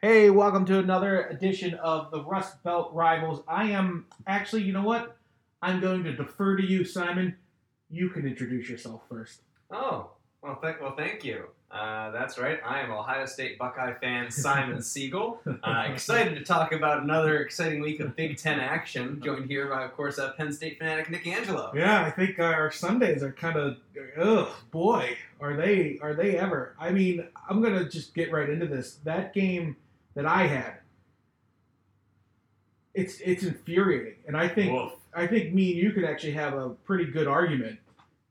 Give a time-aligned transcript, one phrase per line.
[0.00, 3.42] Hey, welcome to another edition of the Rust Belt Rivals.
[3.48, 5.16] I am actually, you know what?
[5.60, 7.34] I'm going to defer to you, Simon.
[7.90, 9.40] You can introduce yourself first.
[9.72, 11.48] Oh, well, thank well, thank you.
[11.68, 12.60] Uh, that's right.
[12.64, 15.42] I am Ohio State Buckeye fan Simon Siegel.
[15.64, 19.20] Uh, excited to talk about another exciting week of Big Ten action.
[19.20, 21.72] Joined here by, of course, uh, Penn State fanatic Nick Angelo.
[21.74, 23.78] Yeah, I think our Sundays are kind of,
[24.16, 26.76] ugh, boy, are they are they ever?
[26.78, 29.00] I mean, I'm gonna just get right into this.
[29.02, 29.76] That game
[30.18, 30.78] that I had,
[32.92, 34.94] it's it's infuriating, and I think Woof.
[35.14, 37.78] I think me and you could actually have a pretty good argument.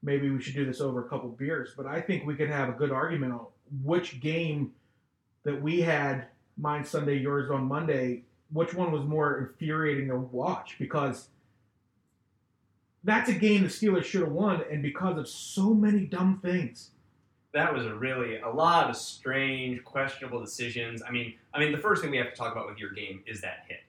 [0.03, 2.67] Maybe we should do this over a couple beers, but I think we could have
[2.67, 3.45] a good argument on
[3.85, 4.73] which game
[5.43, 6.25] that we had,
[6.57, 11.29] mine Sunday, yours on Monday, which one was more infuriating to watch because
[13.05, 16.91] that's a game the Steelers should have won, and because of so many dumb things.
[17.57, 21.01] That was a really a lot of strange, questionable decisions.
[21.01, 23.23] I mean, I mean, the first thing we have to talk about with your game
[23.25, 23.79] is that hit.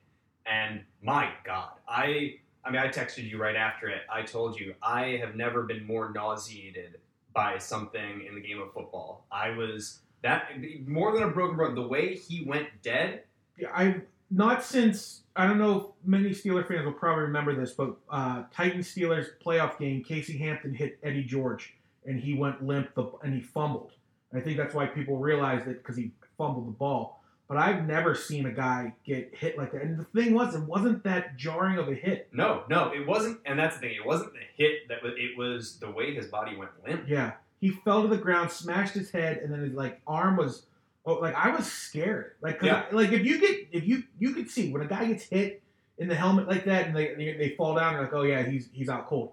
[0.47, 4.01] And my God, I I mean, I texted you right after it.
[4.11, 6.97] I told you I have never been more nauseated
[7.31, 9.25] by something in the game of football.
[9.31, 10.49] I was that
[10.87, 11.75] more than a broken bone.
[11.75, 13.21] The way he went dead.
[13.55, 17.71] Yeah, I not since I don't know if many Steeler fans will probably remember this,
[17.73, 22.93] but uh, Titans Steelers playoff game, Casey Hampton hit Eddie George, and he went limp
[22.95, 23.91] the, and he fumbled.
[24.33, 27.21] I think that's why people realized it because he fumbled the ball.
[27.47, 29.81] But I've never seen a guy get hit like that.
[29.81, 32.29] And the thing was, it wasn't that jarring of a hit.
[32.31, 33.39] No, no, it wasn't.
[33.43, 33.95] And that's the thing.
[33.95, 35.13] It wasn't the hit that was.
[35.17, 37.05] It was the way his body went limp.
[37.07, 40.67] Yeah, he fell to the ground, smashed his head, and then his like arm was.
[41.07, 42.33] Oh, like I was scared.
[42.41, 42.83] Like, 'cause Yeah.
[42.91, 45.63] I- like if you get if you you could see when a guy gets hit
[45.97, 48.43] in the helmet like that and they they, they fall down, you're like, oh yeah,
[48.43, 49.31] he's he's out cold.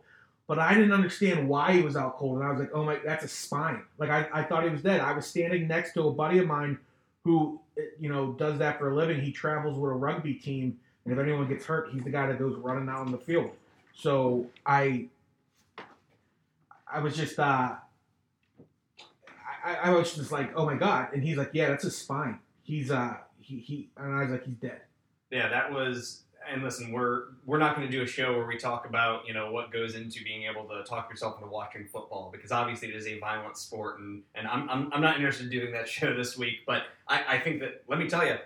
[0.48, 2.98] But I didn't understand why he was out cold, and I was like, oh my,
[3.04, 3.82] that's a spine.
[3.98, 5.00] Like I, I thought he was dead.
[5.00, 6.78] I was standing next to a buddy of mine
[7.24, 7.60] who
[7.98, 9.20] you know does that for a living.
[9.20, 12.38] He travels with a rugby team, and if anyone gets hurt, he's the guy that
[12.38, 13.50] goes running out on the field.
[13.94, 15.06] So I
[16.86, 17.74] I was just uh
[19.64, 22.38] I, I was just like, oh my god, and he's like, yeah, that's a spine.
[22.62, 24.82] He's uh he he and I was like, he's dead.
[25.30, 26.22] Yeah, that was.
[26.50, 29.34] And listen, we're we're not going to do a show where we talk about you
[29.34, 32.94] know what goes into being able to talk yourself into watching football because obviously it
[32.94, 36.14] is a violent sport and and I'm I'm, I'm not interested in doing that show
[36.14, 36.60] this week.
[36.66, 38.36] But I, I think that let me tell you,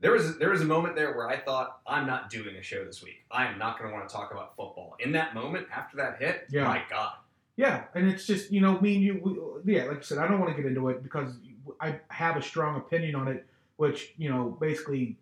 [0.00, 2.84] there was there was a moment there where I thought I'm not doing a show
[2.84, 3.24] this week.
[3.30, 4.96] I am not going to want to talk about football.
[5.00, 6.64] In that moment after that hit, Yeah.
[6.64, 7.12] my God,
[7.56, 9.60] Yeah, and it's just you know me and you.
[9.64, 11.34] We, yeah, like I said, I don't want to get into it because
[11.80, 15.16] I have a strong opinion on it, which you know basically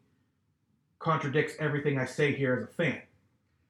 [0.98, 3.02] contradicts everything I say here as a fan.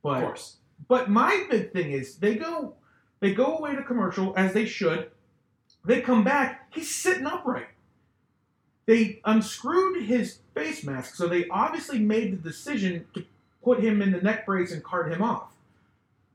[0.02, 0.56] But of course.
[0.88, 2.74] But my big thing is they go
[3.20, 5.10] they go away to commercial as they should.
[5.84, 7.68] They come back, he's sitting upright.
[8.86, 13.24] They unscrewed his face mask, so they obviously made the decision to
[13.62, 15.52] put him in the neck brace and cart him off.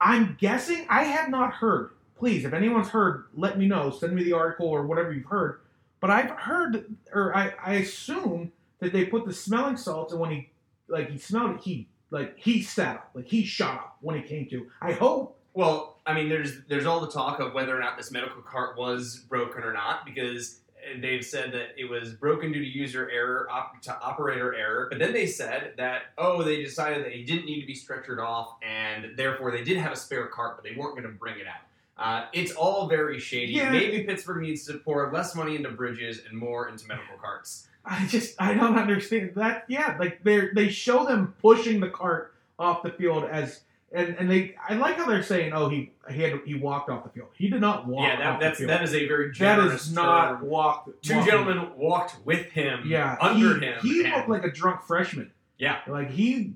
[0.02, 1.92] I'm guessing I have not heard.
[2.18, 3.90] Please, if anyone's heard, let me know.
[3.90, 5.62] Send me the article or whatever you've heard.
[6.02, 10.32] But I've heard, or I, I assume that they put the smelling salts, and when
[10.32, 10.50] he
[10.88, 14.28] like he smelled it, he like he sat up, like he shot up when it
[14.28, 14.68] came to.
[14.82, 15.38] I hope.
[15.54, 18.78] Well, I mean, there's there's all the talk of whether or not this medical cart
[18.78, 20.62] was broken or not because
[21.00, 24.88] they've said that it was broken due to user error, op- to operator error.
[24.90, 28.20] But then they said that oh, they decided that he didn't need to be stretchered
[28.20, 31.40] off, and therefore they did have a spare cart, but they weren't going to bring
[31.40, 31.62] it out.
[31.98, 33.54] Uh, it's all very shady.
[33.54, 33.70] Yeah.
[33.70, 37.68] Maybe Pittsburgh needs to pour less money into bridges and more into medical carts.
[37.86, 39.66] I just I don't understand that.
[39.68, 43.62] Yeah, like they they show them pushing the cart off the field as
[43.92, 47.04] and and they I like how they're saying oh he he had he walked off
[47.04, 47.30] the field.
[47.34, 48.04] He did not walk.
[48.08, 50.50] yeah, that, that's that is a very that generous is not term.
[50.50, 51.04] walked.
[51.04, 51.32] Two walking.
[51.32, 53.80] gentlemen walked with him, Yeah, under he, him.
[53.82, 55.32] He and- looked like a drunk freshman.
[55.58, 55.80] Yeah.
[55.88, 56.54] like he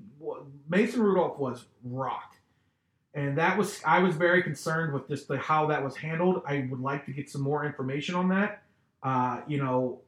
[0.68, 2.36] Mason Rudolph was rocked,
[3.14, 6.42] and that was I was very concerned with just the how that was handled.
[6.46, 8.62] I would like to get some more information on that.
[9.02, 10.00] Uh, you know,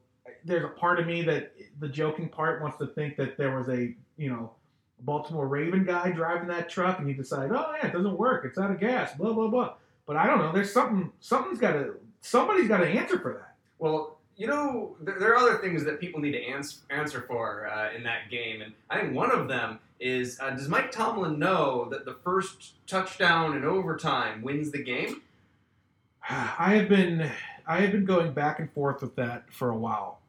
[0.44, 3.69] there's a part of me that the joking part wants to think that there was
[3.69, 4.53] a you know
[5.01, 8.59] Baltimore Raven guy driving that truck, and he decided, oh yeah, it doesn't work, it's
[8.59, 9.75] out of gas, blah blah blah.
[10.07, 10.53] But I don't know.
[10.53, 11.13] There's something.
[11.21, 11.97] Something's got to.
[12.22, 13.54] Somebody's got to answer for that.
[13.78, 17.69] Well, you know, there, there are other things that people need to ans- answer for
[17.69, 21.39] uh, in that game, and I think one of them is: uh, Does Mike Tomlin
[21.39, 25.21] know that the first touchdown in overtime wins the game?
[26.31, 27.31] I have been
[27.68, 30.20] I have been going back and forth with that for a while.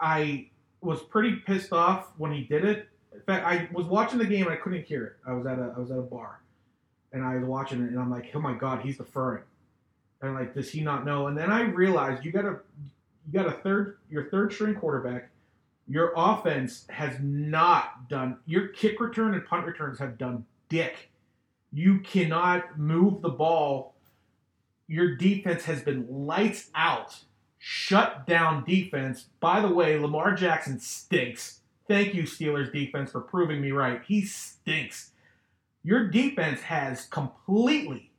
[0.00, 0.50] I
[0.82, 2.88] was pretty pissed off when he did it.
[3.14, 5.16] In fact, I was watching the game and I couldn't hear it.
[5.26, 6.40] I was at a I was at a bar,
[7.12, 9.44] and I was watching it and I'm like, oh my god, he's deferring.
[10.22, 11.28] And like, does he not know?
[11.28, 12.58] And then I realized you got a
[13.26, 15.30] you got a third your third string quarterback
[15.88, 18.38] Your offense has not done.
[18.46, 21.10] Your kick return and punt returns have done dick.
[21.72, 23.91] You cannot move the ball.
[24.92, 27.16] Your defense has been lights out,
[27.58, 29.28] shut down defense.
[29.40, 31.60] By the way, Lamar Jackson stinks.
[31.88, 34.02] Thank you, Steelers defense, for proving me right.
[34.06, 35.12] He stinks.
[35.82, 38.10] Your defense has completely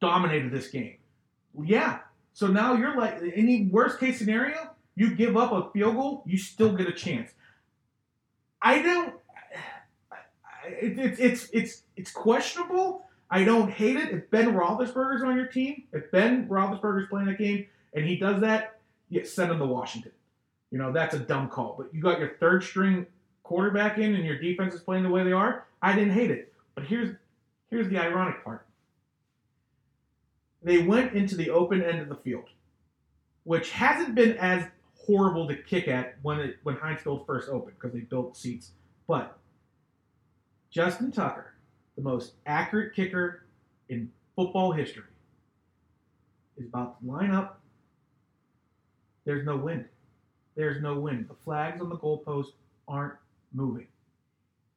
[0.00, 0.96] dominated this game.
[1.62, 1.98] Yeah.
[2.32, 6.38] So now you're like, any worst case scenario, you give up a field goal, you
[6.38, 7.32] still get a chance.
[8.62, 9.14] I don't.
[10.68, 13.05] It, it's it's it's it's questionable.
[13.30, 14.12] I don't hate it.
[14.12, 18.40] If Ben Roethlisberger's on your team, if Ben Roethlisberger's playing that game and he does
[18.40, 18.78] that,
[19.08, 20.12] yeah, send him to Washington.
[20.70, 21.74] You know that's a dumb call.
[21.78, 23.06] But you got your third string
[23.42, 25.64] quarterback in, and your defense is playing the way they are.
[25.80, 26.52] I didn't hate it.
[26.74, 27.16] But here's
[27.70, 28.66] here's the ironic part.
[30.62, 32.48] They went into the open end of the field,
[33.44, 34.66] which hasn't been as
[35.06, 38.72] horrible to kick at when it when Heinz Field first opened because they built seats.
[39.06, 39.38] But
[40.70, 41.52] Justin Tucker,
[41.96, 43.46] the most accurate kicker
[43.88, 45.04] in football history,
[46.56, 47.60] is about to line up.
[49.24, 49.86] There's no wind.
[50.54, 51.28] There's no wind.
[51.28, 52.52] The flags on the goalpost
[52.86, 53.14] aren't
[53.52, 53.86] moving.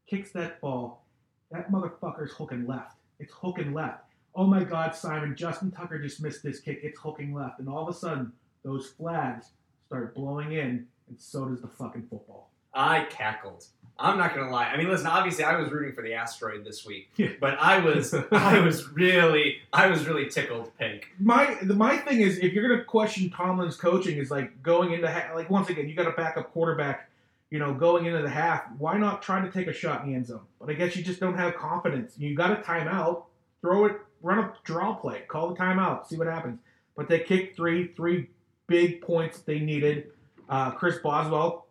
[0.07, 1.05] Kicks that ball.
[1.51, 2.97] That motherfucker's hooking left.
[3.19, 4.03] It's hooking left.
[4.35, 6.79] Oh my God, Simon, Justin Tucker just missed this kick.
[6.83, 7.59] It's hooking left.
[7.59, 8.31] And all of a sudden,
[8.63, 9.51] those flags
[9.87, 12.51] start blowing in, and so does the fucking football.
[12.73, 13.65] I cackled.
[14.01, 14.65] I'm not gonna lie.
[14.67, 15.07] I mean, listen.
[15.07, 17.31] Obviously, I was rooting for the asteroid this week, Yeah.
[17.41, 21.07] but I was, I was really, I was really tickled pink.
[21.19, 25.11] My the, my thing is, if you're gonna question Tomlin's coaching, is like going into
[25.11, 27.09] ha- like once again, you got a backup quarterback,
[27.49, 28.63] you know, going into the half.
[28.77, 30.41] Why not try to take a shot in the end zone?
[30.61, 32.13] But I guess you just don't have confidence.
[32.17, 33.23] You got a timeout,
[33.61, 36.59] throw it, run a draw play, call the timeout, see what happens.
[36.95, 38.29] But they kicked three, three
[38.67, 40.11] big points they needed.
[40.47, 41.65] Uh, Chris Boswell,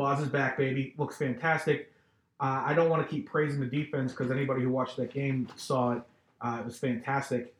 [0.00, 1.92] Boz is back, baby, looks fantastic.
[2.40, 5.46] Uh, I don't want to keep praising the defense because anybody who watched that game
[5.56, 6.02] saw it.
[6.40, 7.54] Uh, it was fantastic.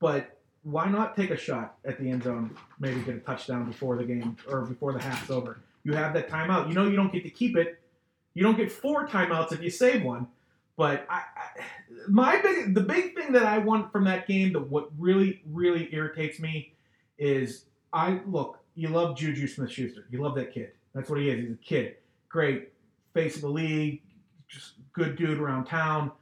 [0.00, 2.56] But why not take a shot at the end zone?
[2.80, 5.60] Maybe get a touchdown before the game or before the half's over.
[5.84, 6.66] You have that timeout.
[6.66, 7.78] You know you don't get to keep it.
[8.34, 10.26] You don't get four timeouts if you save one.
[10.76, 11.62] But I, I,
[12.08, 15.88] my big, the big thing that I want from that game, that what really, really
[15.92, 16.72] irritates me,
[17.18, 18.58] is I look.
[18.76, 20.06] You love Juju Smith-Schuster.
[20.10, 20.70] You love that kid.
[20.94, 21.40] That's what he is.
[21.40, 21.96] He's a kid.
[22.28, 22.72] Great
[23.14, 24.02] face of the league.
[24.48, 26.12] Just good dude around town.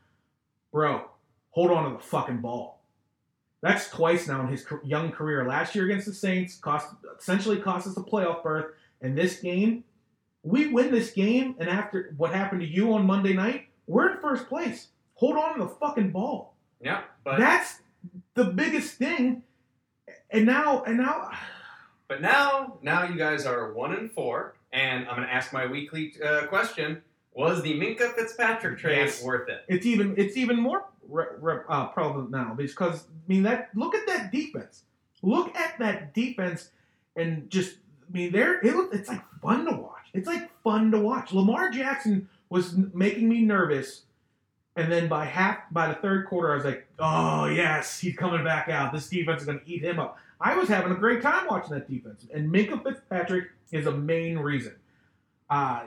[0.72, 1.04] Bro,
[1.50, 2.80] hold on to the fucking ball.
[3.60, 5.46] That's twice now in his young career.
[5.46, 8.66] Last year against the Saints, cost essentially cost us a playoff berth.
[9.00, 9.84] And this game,
[10.42, 14.20] we win this game, and after what happened to you on Monday night, we're in
[14.20, 14.88] first place.
[15.14, 16.54] Hold on to the fucking ball.
[16.80, 17.80] Yeah, but That's
[18.34, 19.42] the biggest thing.
[20.30, 21.30] And now, and now,
[22.08, 26.14] but now, now you guys are one and four, and I'm gonna ask my weekly
[26.24, 27.02] uh, question:
[27.32, 29.22] Was the Minkah Fitzpatrick trade Yes.
[29.22, 29.64] worth it?
[29.68, 33.94] it's even it's even more re- re- uh, prevalent now because I mean that look
[33.94, 34.82] at that defense.
[35.22, 36.70] Look at that defense,
[37.16, 37.76] and just
[38.08, 40.04] I mean there it it's like fun to watch.
[40.12, 41.32] It's like fun to watch.
[41.32, 44.02] Lamar Jackson was making me nervous,
[44.76, 48.44] and then by half by the third quarter I was like, oh yes, he's coming
[48.44, 48.92] back out.
[48.92, 50.18] This defense is going to eat him up.
[50.44, 54.38] I was having a great time watching that defense, and Minkah Fitzpatrick is a main
[54.38, 54.74] reason.
[55.48, 55.84] Uh,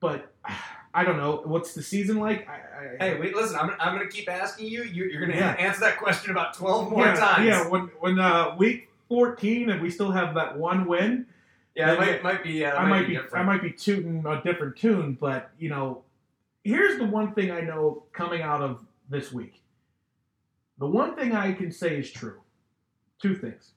[0.00, 0.32] but
[0.94, 1.42] I don't know.
[1.44, 2.48] What's the season like?
[2.48, 2.58] I, I,
[2.98, 3.56] Hey, wait, listen.
[3.56, 4.82] I'm, I'm gonna keep asking you.
[4.82, 5.52] you you're gonna Yeah.
[5.52, 7.46] answer that question about twelve more yeah, times.
[7.46, 11.26] Yeah, when when uh, week fourteen and we still have that one win,
[11.74, 11.92] yeah.
[11.92, 12.52] It might, might be.
[12.52, 13.34] Yeah, I might be different.
[13.36, 15.16] I might be tooting a different tune.
[15.20, 16.02] But you know,
[16.64, 19.61] here's the one thing I know coming out of this week.
[20.78, 22.40] The one thing I can say is true.
[23.20, 23.72] Two things.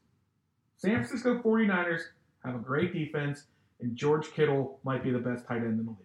[0.78, 2.02] San Francisco 49ers
[2.44, 3.44] have a great defense,
[3.82, 5.98] and George Kittle might be the best tight end in the league.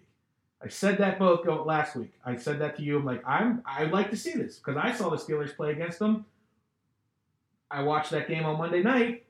[0.62, 2.12] I said that both oh, last week.
[2.24, 2.98] I said that to you.
[2.98, 5.98] I'm like, I'm I'd like to see this because I saw the Steelers play against
[5.98, 6.26] them.
[7.70, 9.24] I watched that game on Monday night.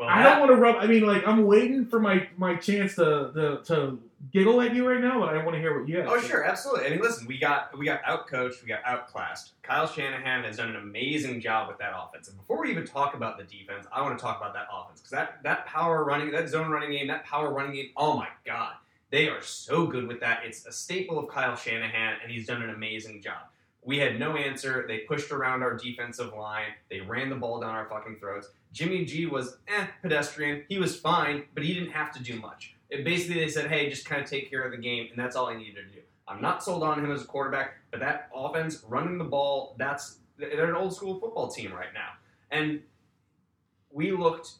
[0.00, 0.76] Well, I don't want to rub.
[0.76, 3.98] I mean, like I'm waiting for my my chance to to, to
[4.32, 6.08] giggle at you right now, but I want to hear what you have.
[6.08, 6.86] Oh to sure, absolutely.
[6.86, 9.50] I mean, listen, we got we got outcoached, we got outclassed.
[9.62, 12.28] Kyle Shanahan has done an amazing job with that offense.
[12.28, 15.00] And before we even talk about the defense, I want to talk about that offense
[15.00, 17.90] because that that power running, that zone running game, that power running game.
[17.94, 18.76] Oh my god,
[19.10, 20.44] they are so good with that.
[20.46, 23.50] It's a staple of Kyle Shanahan, and he's done an amazing job.
[23.82, 24.86] We had no answer.
[24.88, 26.68] They pushed around our defensive line.
[26.90, 28.48] They ran the ball down our fucking throats.
[28.72, 30.64] Jimmy G was eh pedestrian.
[30.68, 32.74] He was fine, but he didn't have to do much.
[32.88, 35.36] It basically, they said, hey, just kind of take care of the game, and that's
[35.36, 36.00] all I needed to do.
[36.26, 40.18] I'm not sold on him as a quarterback, but that offense, running the ball, that's
[40.38, 42.10] they're an old school football team right now.
[42.50, 42.80] And
[43.90, 44.52] we looked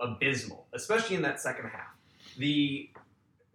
[0.00, 1.94] abysmal, especially in that second half.
[2.38, 2.88] The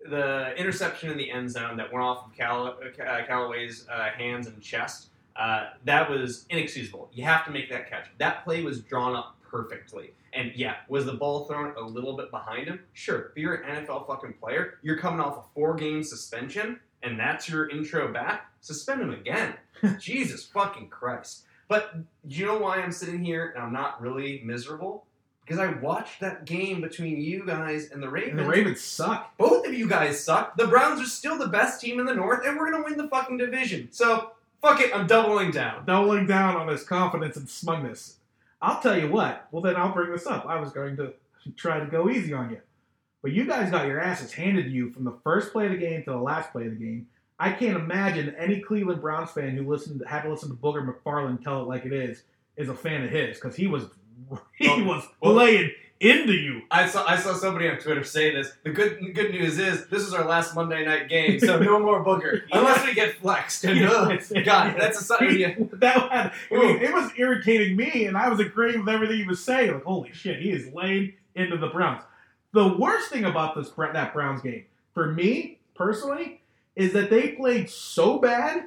[0.10, 4.48] the interception in the end zone that went off of Cal, uh, Callaway's uh, hands
[4.48, 7.10] and chest, uh, that was inexcusable.
[7.14, 8.06] You have to make that catch.
[8.18, 10.12] That play was drawn up perfectly.
[10.34, 12.82] And yeah, was the ball thrown a little bit behind him?
[12.94, 13.32] Sure.
[13.34, 14.80] But you're an NFL fucking player.
[14.82, 18.52] You're coming off a four game suspension, and that's your intro back.
[18.62, 19.56] Suspend him again.
[20.00, 21.44] Jesus fucking Christ.
[21.68, 21.96] But
[22.28, 25.06] you know why I'm sitting here and I'm not really miserable?
[25.46, 28.32] Because I watched that game between you guys and the Ravens.
[28.32, 29.38] And the Ravens suck.
[29.38, 30.58] Both of you guys suck.
[30.58, 33.08] The Browns are still the best team in the North, and we're gonna win the
[33.08, 33.88] fucking division.
[33.92, 35.86] So fuck it, I'm doubling down.
[35.86, 38.17] Doubling down on his confidence and smugness.
[38.62, 39.48] I'll tell you what.
[39.52, 40.46] Well, then I'll bring this up.
[40.48, 41.14] I was going to
[41.56, 42.62] try to go easy on you,
[43.22, 45.78] but you guys got your asses handed to you from the first play of the
[45.78, 47.08] game to the last play of the game.
[47.40, 51.44] I can't imagine any Cleveland Browns fan who listened had to listen to Booger McFarland
[51.44, 52.24] tell it like it is
[52.56, 53.84] is a fan of his because he was
[54.58, 56.62] he Well- was well- laying into you.
[56.70, 58.52] I saw I saw somebody on Twitter say this.
[58.64, 62.04] The good good news is this is our last Monday night game, so no more
[62.04, 63.64] booger unless we get flexed.
[63.64, 65.38] And ugh, God, that's a sign.
[65.38, 65.56] Yeah.
[65.74, 69.26] that had, I mean, it was irritating me, and I was agreeing with everything he
[69.26, 69.74] was saying.
[69.74, 72.04] Like, holy shit, he is laying into the Browns.
[72.54, 76.42] The worst thing about this that Browns game, for me personally,
[76.76, 78.66] is that they played so bad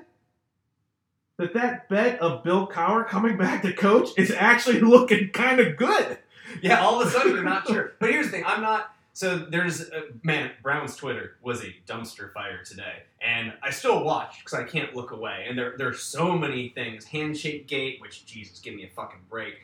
[1.40, 5.76] that that bet of Bill Cowher coming back to coach is actually looking kind of
[5.76, 6.18] good.
[6.62, 7.92] Yeah, all of a sudden you're not sure.
[7.98, 8.94] But here's the thing: I'm not.
[9.12, 9.90] So there's
[10.22, 14.94] man, Brown's Twitter was a dumpster fire today, and I still watch because I can't
[14.94, 15.46] look away.
[15.48, 17.04] And there there's so many things.
[17.04, 19.54] Handshake gate, which Jesus, give me a fucking break.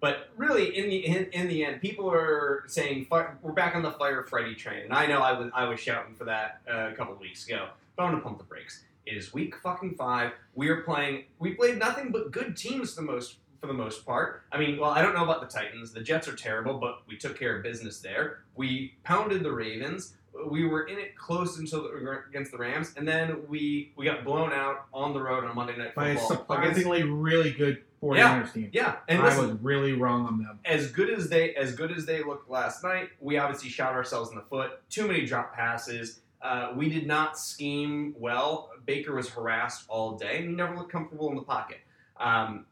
[0.00, 3.92] But really, in the in, in the end, people are saying we're back on the
[3.92, 6.92] fire Freddie train, and I know I was I was shouting for that uh, a
[6.92, 7.68] couple of weeks ago.
[7.96, 8.84] But I'm gonna pump the brakes.
[9.06, 10.32] It is week fucking five.
[10.54, 11.24] We are playing.
[11.38, 14.42] We played nothing but good teams the most for the most part.
[14.52, 15.92] I mean, well, I don't know about the Titans.
[15.92, 18.44] The Jets are terrible, but we took care of business there.
[18.54, 20.14] We pounded the Ravens.
[20.50, 24.22] We were in it close until the, against the Rams, and then we we got
[24.22, 26.36] blown out on the road on Monday Night By a Football.
[26.56, 28.68] surprisingly really good 49ers team.
[28.72, 30.58] yeah, and I listen, was really wrong on them.
[30.66, 34.28] as good as they as good as they looked last night, we obviously shot ourselves
[34.28, 34.72] in the foot.
[34.90, 36.20] Too many drop passes.
[36.42, 38.70] Uh, we did not scheme well.
[38.84, 41.78] Baker was harassed all day, and he never looked comfortable in the pocket.
[42.18, 42.66] Um,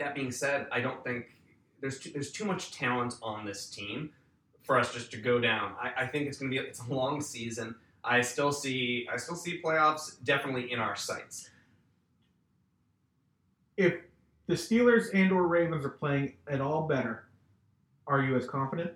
[0.00, 1.26] that being said, I don't think
[1.80, 4.10] there's too, there's too much talent on this team
[4.62, 5.74] for us just to go down.
[5.80, 7.74] I, I think it's going to be it's a long season.
[8.02, 11.50] I still see I still see playoffs definitely in our sights.
[13.76, 13.94] If
[14.46, 17.28] the Steelers and or Ravens are playing at all better,
[18.06, 18.92] are you as confident?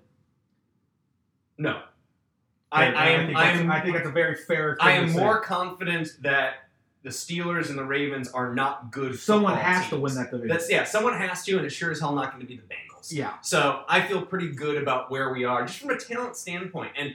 [1.56, 1.82] No,
[2.73, 4.76] I, I am think I that's, am I think that's a very fair.
[4.76, 6.63] Thing I am more confident that
[7.04, 9.18] the Steelers and the Ravens are not good.
[9.18, 10.49] Someone has to win that division.
[10.49, 12.62] That's yeah, someone has to, and it's sure as hell not going to be the
[12.62, 13.12] Bengals.
[13.12, 13.34] yeah.
[13.42, 16.92] So I feel pretty good about where we are, just from a talent standpoint.
[16.96, 17.14] And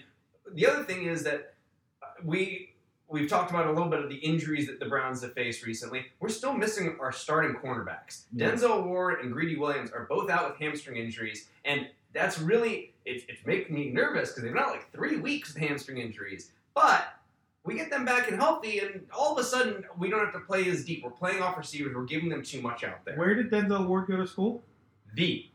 [0.54, 1.54] the other thing is that
[2.04, 2.70] uh, we
[3.08, 6.06] we've talked about a little bit of the injuries that the Browns have faced recently.
[6.20, 8.26] We're still missing our starting cornerbacks.
[8.32, 8.52] Yeah.
[8.52, 13.26] Denzel Ward and Greedy Williams are both out with hamstring injuries, and that's really it's,
[13.28, 17.16] it's making me nervous because they've not like three weeks with hamstring injuries, but.
[17.66, 20.40] We get them back and healthy, and all of a sudden we don't have to
[20.40, 21.04] play as deep.
[21.04, 21.96] We're playing off receivers.
[21.96, 23.16] We're giving them too much out there.
[23.16, 24.64] Where did Denzel Ward go to school?
[25.16, 25.46] the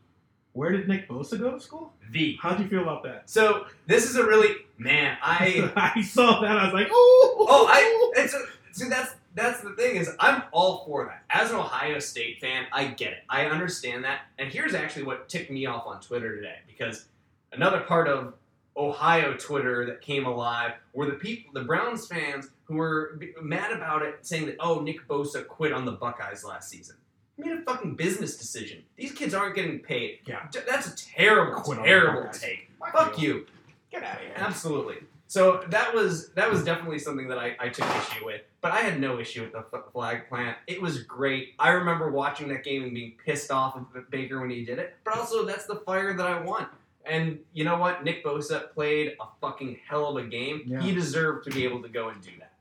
[0.53, 1.93] Where did Nick Bosa go to school?
[2.11, 3.29] the How'd you feel about that?
[3.29, 5.17] So this is a really man.
[5.21, 6.57] I I saw that.
[6.57, 10.43] I was like, oh, oh I it's a, see that's that's the thing is I'm
[10.51, 11.23] all for that.
[11.29, 13.23] As an Ohio State fan, I get it.
[13.29, 14.21] I understand that.
[14.37, 17.05] And here's actually what ticked me off on Twitter today because
[17.51, 18.33] another part of
[18.77, 24.01] Ohio Twitter that came alive were the people, the Browns fans who were mad about
[24.01, 26.95] it, saying that oh Nick Bosa quit on the Buckeyes last season.
[27.37, 28.83] He made a fucking business decision.
[28.95, 30.19] These kids aren't getting paid.
[30.25, 30.47] Yeah.
[30.67, 32.69] That's a terrible, Quit terrible take.
[32.93, 33.45] Fuck you.
[33.91, 34.33] Get out of here.
[34.35, 34.97] Absolutely.
[35.27, 38.77] So that was that was definitely something that I, I took issue with, but I
[38.81, 40.57] had no issue with the f- flag plant.
[40.67, 41.55] It was great.
[41.57, 44.95] I remember watching that game and being pissed off of Baker when he did it,
[45.03, 46.67] but also that's the fire that I want.
[47.07, 48.03] And you know what?
[48.03, 50.63] Nick Bosa played a fucking hell of a game.
[50.65, 50.81] Yeah.
[50.81, 52.53] He deserved to be able to go and do that.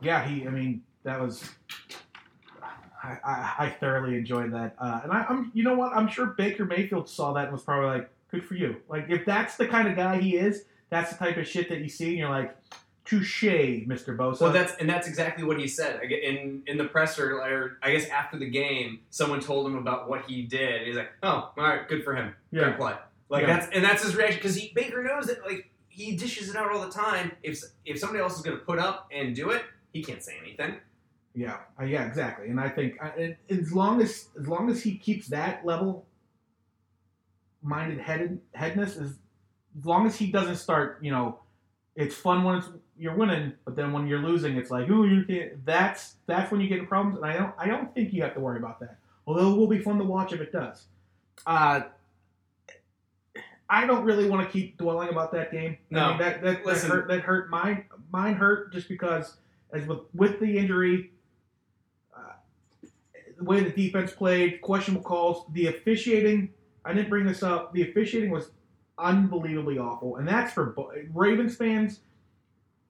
[0.00, 0.46] Yeah, he.
[0.46, 1.48] I mean, that was.
[3.02, 5.50] I, I, I thoroughly enjoyed that, uh, and I, I'm.
[5.54, 5.92] You know what?
[5.94, 9.26] I'm sure Baker Mayfield saw that and was probably like, "Good for you." Like, if
[9.26, 12.08] that's the kind of guy he is, that's the type of shit that you see,
[12.08, 12.56] and you're like,
[13.04, 13.42] "Touche,
[13.86, 16.84] Mister Bosa." So that's and that's exactly what he said I get- in in the
[16.86, 17.38] presser.
[17.38, 20.86] Or I guess after the game, someone told him about what he did.
[20.86, 22.34] He's like, "Oh, all right, good for him.
[22.50, 22.70] yeah.
[22.70, 22.94] Good play."
[23.28, 23.58] Like Yeah.
[23.58, 26.70] that's and that's his reaction because he Baker knows that like he dishes it out
[26.72, 27.32] all the time.
[27.42, 29.62] If if somebody else is going to put up and do it,
[29.92, 30.76] he can't say anything.
[31.34, 32.48] Yeah, uh, yeah, exactly.
[32.48, 36.06] And I think uh, and as long as as long as he keeps that level
[37.62, 39.12] minded headed headness is
[39.78, 41.38] as long as he doesn't start, you know,
[41.96, 45.24] it's fun when it's you're winning, but then when you're losing, it's like, ooh, you
[45.24, 45.64] can't.
[45.66, 48.34] That's that's when you get in problems, and I don't I don't think you have
[48.34, 48.98] to worry about that.
[49.26, 50.84] Although it will be fun to watch if it does.
[51.46, 51.80] Uh,
[53.68, 55.72] I don't really want to keep dwelling about that game.
[55.90, 56.08] I No.
[56.10, 57.08] mean, that that, that hurt.
[57.08, 57.50] That hurt.
[57.50, 59.38] Mine mine hurt just because
[59.72, 61.12] as with with the injury,
[62.16, 62.20] uh,
[63.38, 66.50] the way the defense played, questionable calls, the officiating.
[66.84, 67.72] I didn't bring this up.
[67.72, 68.50] The officiating was
[68.98, 70.74] unbelievably awful, and that's for
[71.12, 72.00] Ravens fans.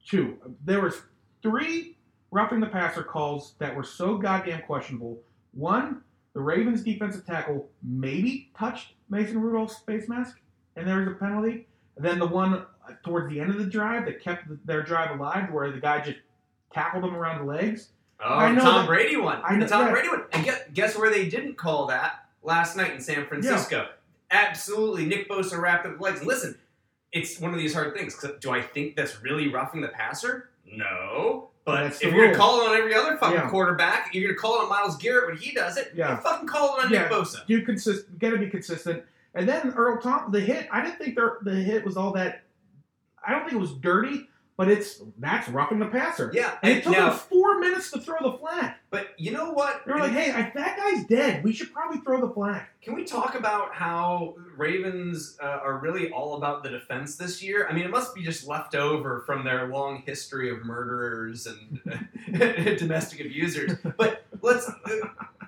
[0.06, 0.36] too.
[0.64, 1.00] there was
[1.42, 1.96] three
[2.30, 5.18] roughing the passer calls that were so goddamn questionable.
[5.52, 6.02] One,
[6.34, 10.40] the Ravens defensive tackle maybe touched Mason Rudolph's face mask,
[10.76, 11.66] and there was a penalty.
[11.96, 12.64] then the one uh,
[13.04, 16.18] towards the end of the drive that kept their drive alive, where the guy just
[16.72, 17.88] tackled him around the legs.
[18.24, 19.40] Oh, I know Tom that- Brady one.
[19.44, 19.92] I know- the Tom yeah.
[19.92, 20.22] Brady one.
[20.32, 23.88] And guess, guess where they didn't call that last night in San Francisco?
[24.30, 26.24] Absolutely, Nick Bosa wrapped up the legs.
[26.24, 26.58] Listen,
[27.12, 28.16] it's one of these hard things.
[28.40, 30.50] Do I think that's really roughing the passer?
[30.66, 31.50] No.
[31.64, 33.48] But if you're gonna call it on every other fucking Yeah.
[33.48, 35.92] quarterback, you're gonna call it on Myles Garrett when he does it.
[35.94, 36.16] Yeah.
[36.16, 37.02] you fucking call it on Yeah.
[37.02, 37.36] Nick Bosa.
[37.46, 39.02] You consist, got to be consistent.
[39.34, 40.68] And then Earl Tom, the hit.
[40.70, 42.42] I didn't think the the hit was all that.
[43.26, 46.30] I don't think it was dirty, but it's that's roughing the passer.
[46.34, 48.74] Yeah, And it took now, them four minutes to throw the flag.
[48.90, 49.82] but you know what?
[49.84, 51.42] They were like, "Hey, I, that guy's dead.
[51.42, 56.10] We should probably throw the flag." Can we talk about how Ravens uh, are really
[56.10, 57.66] all about the defense this year?
[57.68, 61.80] I mean, it must be just left over from their long history of murderers and
[62.78, 63.72] domestic abusers.
[63.96, 64.70] But let's.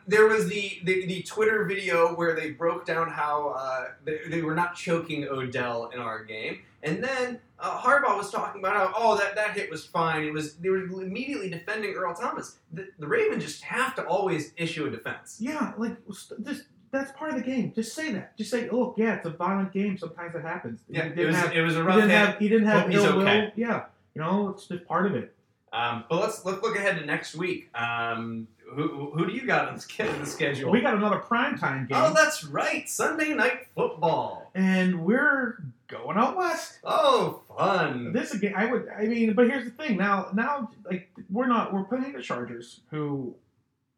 [0.06, 4.42] There was the, the, the Twitter video where they broke down how uh, they, they
[4.42, 8.92] were not choking Odell in our game, and then uh, Harbaugh was talking about how
[8.96, 10.22] oh that, that hit was fine.
[10.22, 12.58] It was they were immediately defending Earl Thomas.
[12.72, 15.38] The, the Ravens just have to always issue a defense.
[15.40, 15.96] Yeah, like
[16.44, 17.72] just that's part of the game.
[17.74, 18.36] Just say that.
[18.36, 19.98] Just say, "Look, yeah, it's a violent game.
[19.98, 22.18] Sometimes it happens." Yeah, it was, have, it was a he rough didn't hit.
[22.18, 23.40] have he didn't have ill okay.
[23.40, 23.50] will.
[23.56, 25.34] Yeah, you know, it's just part of it.
[25.72, 27.68] Um, but let's let's look ahead to next week.
[27.74, 30.70] Um, who, who do you got on the schedule?
[30.70, 34.50] We got another primetime game, oh, that's right, Sunday night football.
[34.54, 36.78] and we're going out west.
[36.84, 38.12] Oh, fun!
[38.12, 38.88] This again, I would.
[38.88, 39.96] I mean, but here's the thing.
[39.96, 41.72] Now, now, like we're not.
[41.72, 43.34] We're playing the Chargers, who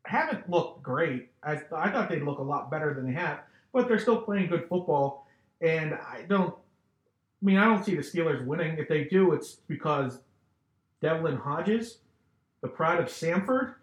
[0.05, 1.29] haven't looked great.
[1.43, 3.41] I, I thought they'd look a lot better than they have,
[3.73, 5.27] but they're still playing good football.
[5.61, 6.55] And I don't.
[6.55, 8.79] I mean, I don't see the Steelers winning.
[8.79, 10.19] If they do, it's because
[11.01, 11.99] Devlin Hodges,
[12.63, 13.75] the pride of Sanford,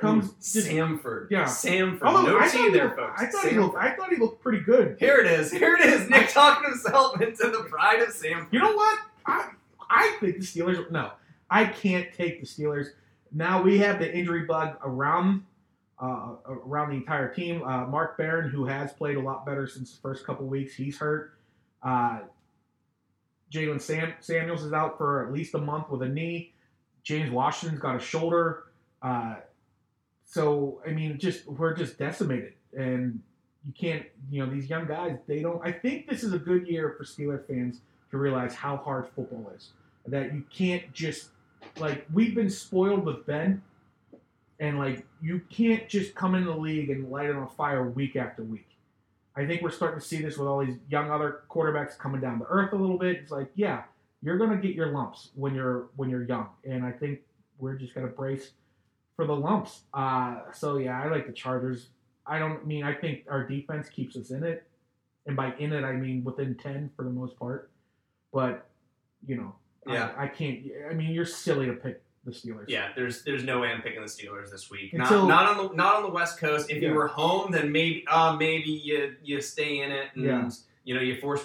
[0.00, 0.60] comes Ooh.
[0.60, 1.28] Samford.
[1.30, 1.44] Yeah.
[1.44, 2.02] Samford.
[2.02, 3.22] Although no I T thought, there, looked, folks.
[3.22, 3.76] I thought he looked.
[3.76, 4.96] I thought he looked pretty good.
[4.98, 5.52] Here it is.
[5.52, 6.08] Here it is.
[6.08, 8.52] Nick talking himself into the pride of Samford.
[8.52, 8.98] You know what?
[9.26, 9.50] I
[9.88, 10.90] I think the Steelers.
[10.90, 11.10] No,
[11.50, 12.88] I can't take the Steelers.
[13.32, 15.44] Now we have the injury bug around
[16.00, 17.62] uh, around the entire team.
[17.62, 20.98] Uh, Mark Barron, who has played a lot better since the first couple weeks, he's
[20.98, 21.34] hurt.
[21.82, 22.20] Uh,
[23.52, 26.52] Jaylen Sam- Samuels is out for at least a month with a knee.
[27.02, 28.64] James Washington's got a shoulder.
[30.30, 33.20] So I mean, just we're just decimated, and
[33.66, 34.06] you can't.
[34.30, 35.18] You know, these young guys.
[35.26, 35.60] They don't.
[35.66, 37.80] I think this is a good year for Steeler fans
[38.12, 39.70] to realize how hard football is.
[40.06, 41.30] That you can't just
[41.80, 43.60] like we've been spoiled with Ben,
[44.60, 48.14] and like you can't just come in the league and light it on fire week
[48.14, 48.68] after week.
[49.34, 52.38] I think we're starting to see this with all these young other quarterbacks coming down
[52.38, 53.16] to earth a little bit.
[53.16, 53.82] It's like, yeah,
[54.22, 57.18] you're gonna get your lumps when you're when you're young, and I think
[57.58, 58.52] we're just gonna brace
[59.20, 59.82] for the lumps.
[59.92, 61.88] Uh, so yeah, I like the Chargers.
[62.26, 64.66] I don't mean I think our defense keeps us in it,
[65.26, 67.70] and by in it I mean within ten for the most part.
[68.32, 68.66] But
[69.26, 69.54] you know,
[69.86, 70.12] Yeah.
[70.16, 70.60] I, I can't.
[70.90, 72.64] I mean, you're silly to pick the Steelers.
[72.68, 74.94] Yeah, there's there's no way I'm picking the Steelers this week.
[74.94, 76.70] Until- not not on the not on the West Coast.
[76.70, 76.88] If Yeah.
[76.90, 80.48] you were home, then maybe uh maybe you you stay in it and Yeah.
[80.84, 81.42] You know you force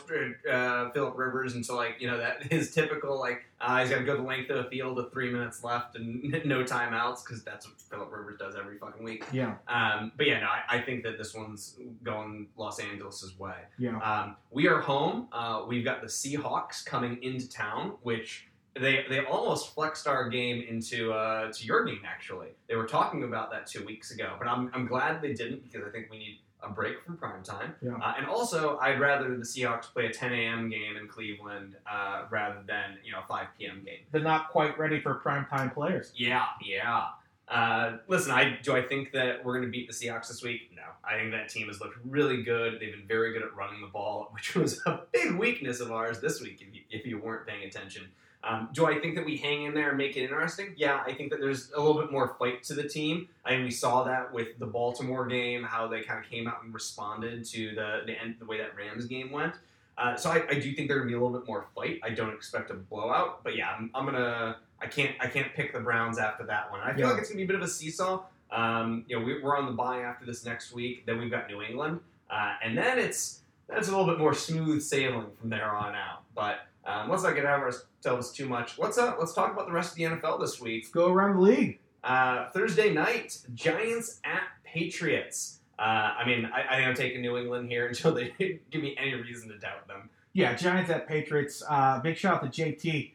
[0.52, 4.04] uh, Philip Rivers into like you know that his typical like uh, he's got to
[4.06, 7.66] go the length of the field with three minutes left and no timeouts because that's
[7.68, 9.26] what Philip Rivers does every fucking week.
[9.32, 13.56] yeah, Um, but yeah, no, I, I think that this one's going Los Angeles' way.
[13.78, 13.98] yeah.
[14.00, 15.28] Um, we are home.
[15.32, 20.64] Uh, we've got the Seahawks coming into town, which they they almost flexed our game
[20.68, 22.02] into uh, to your game.
[22.06, 25.64] Actually, they were talking about that two weeks ago, but I'm, I'm glad they didn't
[25.64, 27.76] because I think we need a break from prime time.
[27.82, 27.96] Yeah.
[27.96, 30.70] Uh, and also, I'd rather the Seahawks play a 10 a.m.
[30.70, 33.82] game in Cleveland uh, rather than you know a 5 p.m.
[33.86, 34.00] game.
[34.12, 36.12] They're not quite ready for primetime players.
[36.16, 37.08] Yeah, yeah.
[37.48, 40.72] Uh, listen, I do I think that we're going to beat the Seahawks this week?
[40.76, 42.80] No, I think that team has looked really good.
[42.80, 46.20] They've been very good at running the ball, which was a big weakness of ours
[46.20, 46.66] this week.
[46.68, 48.10] If you, if you weren't paying attention,
[48.48, 50.74] Um, do I think that we hang in there and make it interesting?
[50.78, 53.28] Yeah, I think that there's a little bit more fight to the team.
[53.44, 56.64] I mean, we saw that with the Baltimore game, how they kind of came out
[56.64, 59.56] and responded to the the, end, the way that Rams game went.
[59.98, 62.00] Uh, so I, I do think there gonna be a little bit more fight.
[62.04, 64.58] I don't expect a blowout, but yeah, I'm, I'm gonna.
[64.82, 65.16] I can't.
[65.20, 66.82] I can't pick the Browns after that one.
[66.82, 67.12] I feel Yeah.
[67.14, 68.24] like it's gonna be a bit of a seesaw.
[68.52, 71.06] Um, you know, we, we're on the bye after this next week.
[71.08, 74.82] Then we've got New England, uh, and then it's that's a little bit more smooth
[74.84, 76.24] sailing from there on out.
[76.36, 78.78] But um, let's not get out of ourselves too much.
[78.78, 80.84] Let's uh, let's talk about the rest of the NFL this week.
[80.84, 81.80] Let's go around the league.
[82.04, 85.60] Uh, Thursday night, Giants at Patriots.
[85.80, 88.34] Uh, I mean, I, I think I'm taking New England here until they
[88.72, 90.10] give me any reason to doubt them.
[90.34, 91.64] Yeah, Giants at Patriots.
[91.68, 93.14] Uh, big shout out to JT.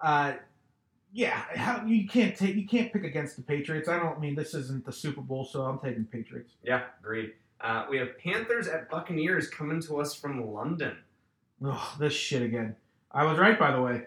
[0.00, 0.32] Uh,
[1.12, 3.88] yeah, how, you can't take you can't pick against the Patriots.
[3.88, 6.52] I don't mean this isn't the Super Bowl, so I'm taking Patriots.
[6.62, 7.32] Yeah, agreed.
[7.60, 10.96] Uh, we have Panthers at Buccaneers coming to us from London.
[11.64, 12.76] Oh, this shit again.
[13.12, 14.02] I was right, by the way.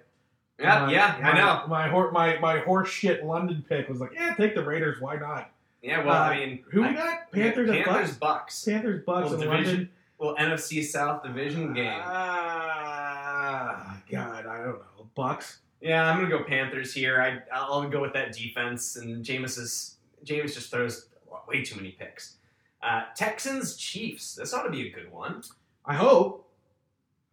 [0.59, 1.67] Yeah, My- yeah, I know.
[1.67, 5.01] My hor- my my horse shit London pick was like, yeah, take the Raiders.
[5.01, 5.49] Why not?
[5.81, 7.31] Yeah, well, Uh, I mean, Who I- we got?
[7.31, 8.17] Panthers and Panthers, Bucks.
[8.19, 8.65] Bucks.
[8.65, 9.89] Panthers, Bucks, Well, division London.
[10.19, 11.99] Well, NFC South division game.
[12.03, 15.07] Ah, God, I don't know.
[15.15, 15.59] Bucks.
[15.81, 17.19] Yeah, I'm gonna go Panthers here.
[17.21, 21.07] I I'll go with that defense, and Jameis is James just throws
[21.47, 22.37] way too many picks.
[22.83, 24.35] Uh, Texans Chiefs.
[24.35, 25.41] This ought to be a good one.
[25.85, 26.47] I hope.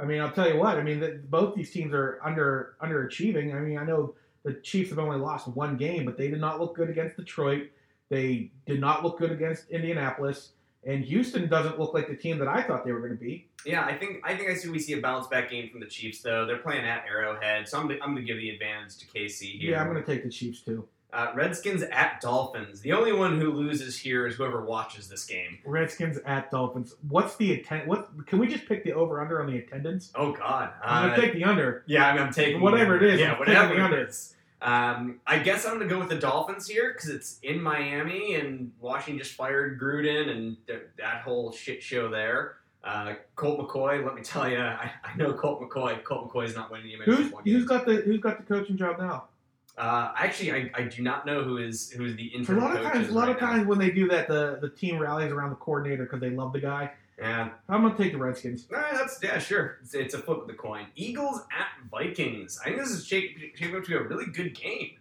[0.01, 0.77] I mean, I'll tell you what.
[0.77, 3.55] I mean, the, both these teams are under underachieving.
[3.55, 6.61] I mean, I know the Chiefs have only lost one game, but they did not
[6.61, 7.71] look good against Detroit.
[8.09, 10.53] They did not look good against Indianapolis,
[10.85, 13.47] and Houston doesn't look like the team that I thought they were going to be.
[13.67, 15.87] Yeah, I think I think I see we see a bounce back game from the
[15.87, 16.47] Chiefs though.
[16.47, 19.73] They're playing at Arrowhead, so I'm I'm gonna give the advantage to KC here.
[19.73, 20.87] Yeah, I'm going to take the Chiefs too.
[21.11, 22.81] Uh, Redskins at Dolphins.
[22.83, 25.59] The only one who loses here is whoever watches this game.
[25.65, 26.97] Redskins at Dolphins.
[27.09, 27.89] What's the attend?
[27.89, 30.13] What can we just pick the over under on the attendance?
[30.15, 30.71] Oh God.
[30.85, 31.83] I'm Uh, going to take the under.
[31.87, 34.07] yeah, I'm, I'm taking Whatever it is, Yeah, I'm whatever the under.
[34.07, 34.35] is.
[34.61, 38.73] Um, I guess I'm gonna go with the Dolphins here because it's in Miami and
[38.81, 42.57] Washington just fired Gruden and th- that whole shit show there.
[42.83, 46.03] Uh, Colt McCoy, let me tell you, I, I know Colt McCoy.
[46.03, 47.55] Colt McCoy is not winning the Who's football game.
[47.55, 49.29] who's got the who's got the coaching job now?
[49.79, 52.59] Uh, actually, I, I do not know who is who is the interim.
[52.59, 53.49] A lot of times, a lot right of now.
[53.49, 56.53] times when they do that, the the team rallies around the coordinator because they love
[56.53, 56.91] the guy.
[57.19, 58.67] Yeah, I'm gonna take the Redskins.
[58.73, 59.79] All right, that's yeah, sure.
[59.83, 60.87] It's, it's a flip of the coin.
[60.97, 62.59] Eagles at Vikings.
[62.61, 64.97] I think this is shaping shaping up to be a really good game.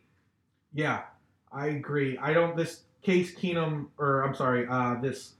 [0.73, 1.03] Yeah,
[1.51, 2.17] I agree.
[2.19, 5.33] I don't this Case Keenum or I'm sorry, uh, this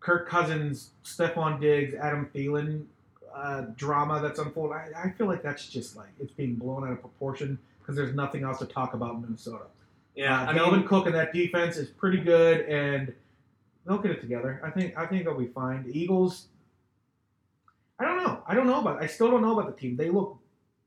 [0.00, 2.84] Kirk Cousins, Stefon Diggs, Adam Thielen
[3.34, 4.76] uh, drama that's unfolding.
[4.76, 8.14] I, I feel like that's just like it's being blown out of proportion because there's
[8.14, 9.64] nothing else to talk about in Minnesota.
[10.14, 13.12] Yeah, uh, I mean, Cook and that defense is pretty good, and
[13.86, 14.60] they'll get it together.
[14.64, 15.84] I think I think they'll be fine.
[15.84, 16.48] The Eagles.
[17.98, 18.42] I don't know.
[18.46, 19.02] I don't know about.
[19.02, 19.96] I still don't know about the team.
[19.96, 20.38] They look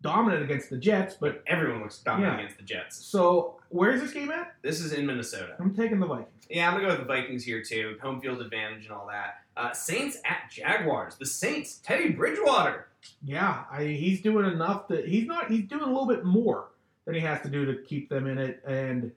[0.02, 2.40] dominant against the Jets, but everyone looks dominant Yeah.
[2.40, 2.98] against the Jets.
[2.98, 4.54] so where's this game at?
[4.62, 5.56] This is in Minnesota.
[5.60, 6.46] I'm taking the Vikings.
[6.50, 7.98] Yeah, I'm gonna go with the Vikings here too.
[8.02, 9.42] Home field advantage and all that.
[9.58, 11.16] Uh, Saints at Jaguars.
[11.16, 11.78] The Saints.
[11.78, 12.88] Teddy Bridgewater.
[13.24, 15.50] Yeah, I, he's doing enough that he's not.
[15.50, 16.68] He's doing a little bit more
[17.06, 18.62] than he has to do to keep them in it.
[18.68, 19.12] And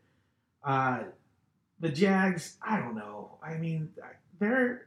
[0.65, 1.01] uh,
[1.81, 3.39] the Jags, I don't know.
[3.43, 3.91] I mean,
[4.39, 4.87] they're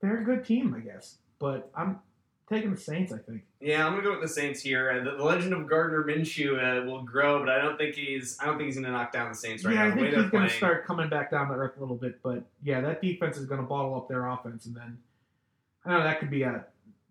[0.00, 1.18] they're a good team, I guess.
[1.38, 2.00] But I'm
[2.48, 3.12] taking the Saints.
[3.12, 3.42] I think.
[3.60, 4.90] Yeah, I'm gonna go with the Saints here.
[4.90, 8.38] Uh, the, the legend of Gardner Minshew uh, will grow, but I don't think he's.
[8.40, 9.92] I don't think he's gonna knock down the Saints right yeah, now.
[9.92, 10.48] I The think he's playing.
[10.50, 12.22] start coming back down to earth a little bit.
[12.22, 14.98] But yeah, that defense is to bottle up their offense, and then
[15.84, 16.64] I know that could be a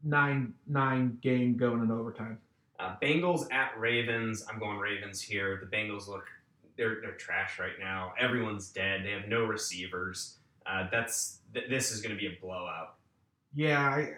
[0.04, 2.40] nine nine game going in overtime.
[2.80, 4.46] Uh, Bengals at Ravens.
[4.50, 5.60] I'm going Ravens here.
[5.70, 6.26] The Bengals look
[6.78, 8.14] they're they're trash right now.
[8.20, 9.02] Everyone's dead.
[9.04, 10.38] They have no receivers.
[10.66, 12.96] Uh, that's th- this is going to be a blowout.
[13.54, 14.14] Yeah, I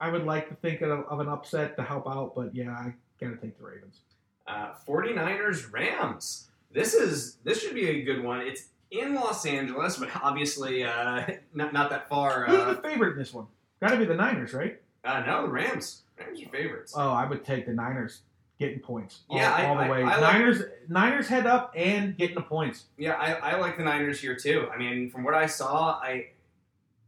[0.00, 2.94] I would like to think of, of an upset to help out, but yeah, I
[3.20, 4.00] gotta take the Ravens.
[4.46, 6.48] Uh, 49ers Rams.
[6.72, 8.40] This is this should be a good one.
[8.40, 12.46] It's in Los Angeles, but obviously uh, not not that far.
[12.46, 13.46] Who's Uh, the favorite in this one?
[13.80, 14.80] Got to be the Niners, right?
[15.04, 16.02] Uh, no, the Rams.
[16.18, 16.92] Rams are favorites.
[16.96, 18.22] Oh, I would take the Niners
[18.58, 19.20] getting points.
[19.30, 20.02] All, Yeah, I- all the I- way.
[20.02, 22.84] I like- Niners, Niners head up and getting the points.
[22.98, 24.68] Yeah, I, I like the Niners here too.
[24.72, 26.28] I mean, from what I saw, I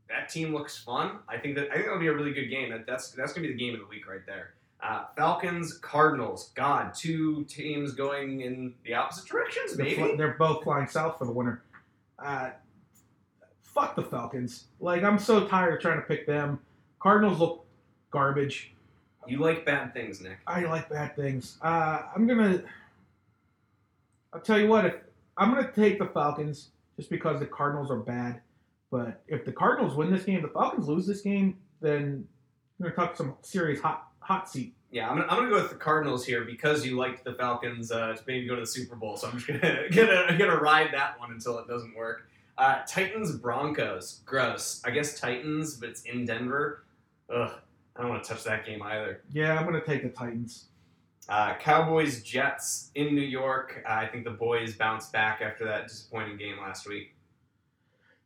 [0.09, 1.19] that team looks fun.
[1.29, 2.71] I think that I think that'll be a really good game.
[2.71, 4.55] That, that's that's gonna be the game of the week right there.
[4.83, 6.51] Uh, Falcons, Cardinals.
[6.55, 9.75] God, two teams going in the opposite directions.
[9.77, 9.97] They're, Maybe.
[10.11, 11.63] fl- they're both flying south for the winter.
[12.19, 12.51] Uh,
[13.63, 14.65] fuck the Falcons.
[14.81, 16.61] Like I'm so tired of trying to pick them.
[16.99, 17.62] Cardinals look
[18.13, 18.73] garbage.
[19.27, 20.39] You like bad things, Nick.
[20.47, 21.59] I like bad things.
[21.63, 22.63] Uh, I'm gonna.
[24.33, 24.85] I'll tell you what.
[24.87, 24.95] If
[25.37, 28.41] I'm gonna take the Falcons just because the Cardinals are bad,
[28.91, 32.27] but if the Cardinals win this game, the Falcons lose this game, then
[32.79, 34.75] We're gonna talk some serious hot hot seat.
[34.91, 37.91] Yeah, I'm gonna, I'm gonna go with the Cardinals here because you liked the Falcons
[37.93, 39.17] uh, to maybe go to the Super Bowl.
[39.17, 42.29] So I'm just gonna gonna, gonna ride that one until it doesn't work.
[42.59, 44.83] Uh, Titans Broncos, gross.
[44.85, 46.85] I guess Titans, but it's in Denver.
[47.35, 47.53] Ugh,
[47.97, 49.23] I don't want to touch that game either.
[49.33, 50.67] Yeah, I'm gonna take the Titans.
[51.29, 53.83] Uh, Cowboys Jets in New York.
[53.89, 57.15] Uh, I think the boys bounced back after that disappointing game last week.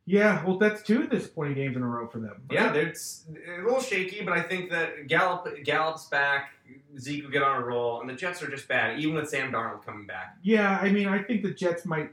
[0.05, 2.41] Yeah, well, that's two disappointing games in a row for them.
[2.49, 3.25] Yeah, it's
[3.59, 6.53] a little shaky, but I think that Gallup Gallup's back.
[6.97, 9.51] Zeke will get on a roll, and the Jets are just bad, even with Sam
[9.51, 10.37] Darnold coming back.
[10.41, 12.11] Yeah, I mean, I think the Jets might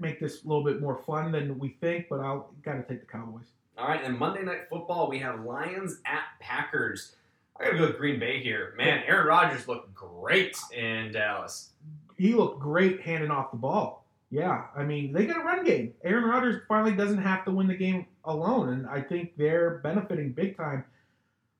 [0.00, 3.06] make this a little bit more fun than we think, but I'll gotta take the
[3.06, 3.46] Cowboys.
[3.76, 7.16] All right, and Monday Night Football, we have Lions at Packers.
[7.58, 8.72] I gotta go with Green Bay here.
[8.76, 11.70] Man, Aaron Rodgers looked great in Dallas.
[12.16, 14.06] He looked great handing off the ball.
[14.30, 15.94] Yeah, I mean, they got a run game.
[16.04, 20.32] Aaron Rodgers finally doesn't have to win the game alone, and I think they're benefiting
[20.32, 20.84] big time.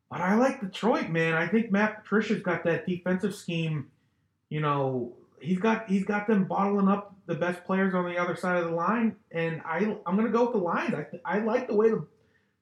[0.09, 1.35] But I like Detroit, man.
[1.35, 3.91] I think Matt Patricia's got that defensive scheme.
[4.51, 8.37] You know, he's got he's got them bottling up the best players on the other
[8.37, 10.95] side of the line, and I I'm gonna go with the Lions.
[10.95, 12.07] I I like the way the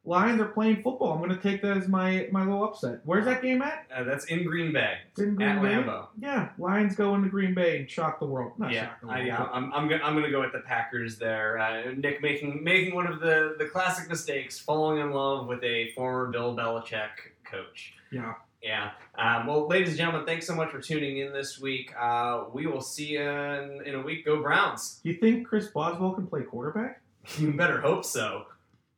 [0.05, 1.13] Lions are playing football.
[1.13, 3.01] I'm gonna take that as my my little upset.
[3.05, 3.87] Where's that game at?
[3.95, 5.69] Uh, that's in Green Bay It's in Green at Bay.
[5.69, 6.09] Lambeau.
[6.19, 8.59] Yeah, Lions go into Green Bay and shock the world.
[8.59, 9.45] Not Yeah, shock the I, yeah.
[9.53, 11.59] I'm I'm gonna I'm gonna go with the Packers there.
[11.59, 15.93] Uh, Nick making making one of the the classic mistakes, falling in love with a
[15.93, 17.11] former Bill Belichick
[17.45, 17.95] coach.
[18.11, 18.35] yeah.
[18.63, 18.93] Yeah.
[19.17, 21.93] Um, well, ladies and gentlemen, thanks so much for tuning in this week.
[21.99, 24.25] Uh, we will see you in, in a week.
[24.25, 25.01] Go Browns.
[25.03, 27.01] You think Chris Boswell can play quarterback?
[27.39, 28.47] You better hope so.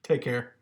[0.03, 0.55] Take care.